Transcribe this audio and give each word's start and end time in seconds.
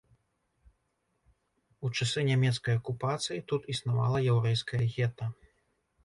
У 1.87 1.91
часы 1.99 2.23
нямецкай 2.29 2.73
акупацыі 2.81 3.37
тут 3.51 3.61
існавала 3.75 4.23
яўрэйскае 4.31 4.81
гета. 4.95 5.29